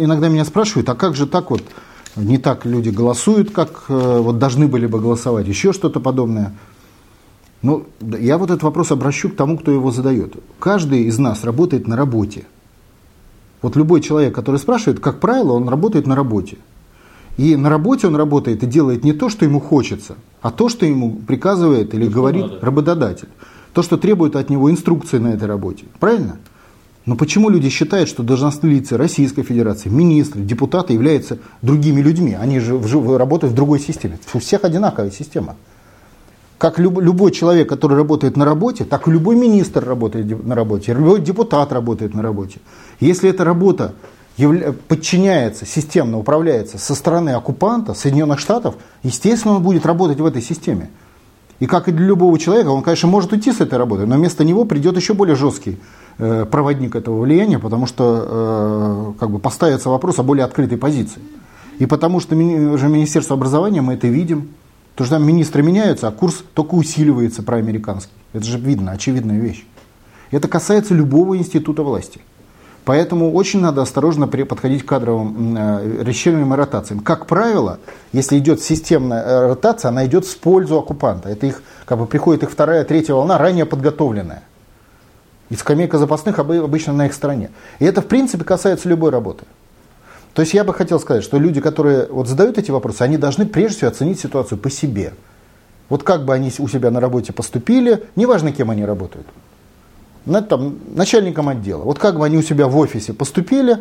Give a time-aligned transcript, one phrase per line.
[0.00, 1.60] Иногда меня спрашивают, а как же так вот,
[2.14, 6.54] не так люди голосуют, как э, вот должны были бы голосовать, еще что-то подобное.
[7.62, 10.36] Ну, я вот этот вопрос обращу к тому, кто его задает.
[10.60, 12.44] Каждый из нас работает на работе.
[13.60, 16.58] Вот любой человек, который спрашивает, как правило, он работает на работе.
[17.36, 20.86] И на работе он работает и делает не то, что ему хочется, а то, что
[20.86, 22.60] ему приказывает или то, говорит надо.
[22.64, 23.28] работодатель.
[23.72, 25.86] То, что требует от него инструкции на этой работе.
[25.98, 26.38] Правильно?
[27.06, 32.34] Но почему люди считают, что должностные лица Российской Федерации, министры, депутаты являются другими людьми?
[32.34, 32.78] Они же
[33.16, 34.18] работают в другой системе.
[34.34, 35.56] У всех одинаковая система.
[36.58, 40.92] Как люб, любой человек, который работает на работе, так и любой министр работает на работе,
[40.92, 42.58] любой депутат работает на работе.
[43.00, 43.94] Если эта работа
[44.88, 50.90] подчиняется, системно управляется со стороны оккупанта, Соединенных Штатов, естественно, он будет работать в этой системе.
[51.60, 54.44] И как и для любого человека, он, конечно, может уйти с этой работы, но вместо
[54.44, 55.78] него придет еще более жесткий
[56.18, 61.20] э, проводник этого влияния, потому что э, как бы поставится вопрос о более открытой позиции.
[61.78, 64.50] И потому что уже Министерство образования, мы это видим,
[64.94, 68.12] то что там министры меняются, а курс только усиливается проамериканский.
[68.32, 69.64] Это же видно, очевидная вещь.
[70.30, 72.20] Это касается любого института власти.
[72.88, 77.00] Поэтому очень надо осторожно подходить к кадровым э, расширениям и ротациям.
[77.00, 77.80] Как правило,
[78.12, 81.28] если идет системная э, ротация, она идет в пользу оккупанта.
[81.28, 84.42] Это их, как бы приходит их вторая, третья волна, ранее подготовленная.
[85.50, 87.50] И скамейка запасных обычно на их стороне.
[87.78, 89.44] И это, в принципе, касается любой работы.
[90.32, 93.44] То есть я бы хотел сказать, что люди, которые вот задают эти вопросы, они должны
[93.44, 95.12] прежде всего оценить ситуацию по себе.
[95.90, 99.26] Вот как бы они у себя на работе поступили, неважно, кем они работают
[100.42, 101.82] там, начальником отдела.
[101.82, 103.78] Вот как бы они у себя в офисе поступили,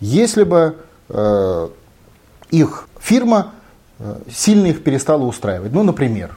[0.00, 0.76] если бы
[1.08, 1.68] э,
[2.50, 3.52] их фирма
[3.98, 5.72] э, сильно их перестала устраивать.
[5.72, 6.36] Ну, например.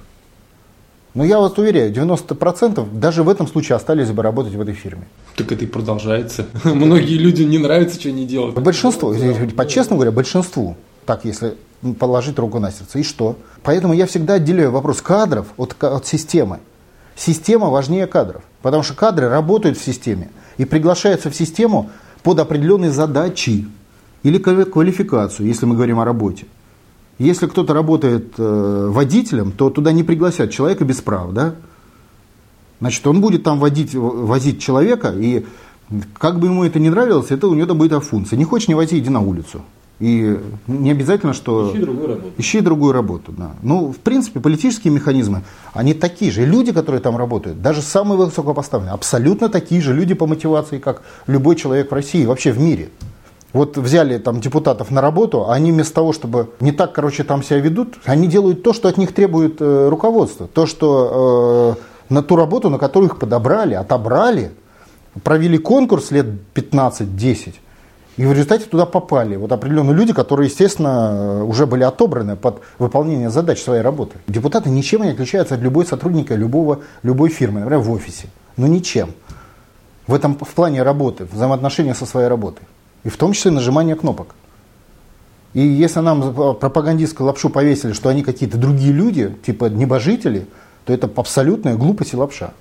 [1.15, 5.07] Но я вас уверяю, 90% даже в этом случае остались бы работать в этой фирме.
[5.35, 6.45] Так это и продолжается.
[6.63, 8.55] Многие люди не нравится, что они делают.
[8.59, 9.15] Большинству,
[9.55, 11.55] по-честному говоря, большинству, так если
[11.97, 12.99] положить руку на сердце.
[12.99, 13.37] И что?
[13.63, 16.59] Поэтому я всегда отделяю вопрос кадров от, от системы.
[17.19, 18.41] Система важнее кадров.
[18.61, 21.89] Потому что кадры работают в системе и приглашаются в систему
[22.23, 23.67] под определенные задачи
[24.23, 26.45] или квалификацию, если мы говорим о работе.
[27.17, 31.55] Если кто-то работает э, водителем, то туда не пригласят человека без прав, да?
[32.79, 35.45] Значит, он будет там водить, возить человека, и
[36.13, 38.37] как бы ему это не нравилось, это у него будет функция.
[38.37, 39.63] Не хочешь, не вози, иди на улицу.
[39.99, 41.71] И не обязательно, что...
[41.71, 42.33] Ищи другую работу.
[42.37, 43.51] Ищи другую работу, да.
[43.61, 45.43] Ну, в принципе, политические механизмы,
[45.73, 46.45] они такие же.
[46.45, 51.57] Люди, которые там работают, даже самые высокопоставленные, абсолютно такие же люди по мотивации, как любой
[51.57, 52.89] человек в России, вообще в мире.
[53.51, 57.43] Вот взяли там депутатов на работу, а они вместо того, чтобы не так, короче, там
[57.43, 60.47] себя ведут, они делают то, что от них требует э, руководство.
[60.47, 64.51] То, что э, на ту работу, на которую их подобрали, отобрали,
[65.23, 67.55] провели конкурс лет 15-10,
[68.19, 73.29] и в результате туда попали вот определенные люди, которые, естественно, уже были отобраны под выполнение
[73.29, 74.17] задач своей работы.
[74.27, 78.27] Депутаты ничем не отличаются от любой сотрудника любого, любой фирмы, например, в офисе.
[78.57, 79.13] Ну ничем.
[80.05, 82.67] В этом в плане работы, взаимоотношения со своей работой.
[83.05, 84.35] И в том числе нажимание кнопок.
[85.53, 90.45] И если нам пропагандистскую лапшу повесили, что они какие-то другие люди, типа небожители,
[90.83, 92.51] то это абсолютная глупость и лапша.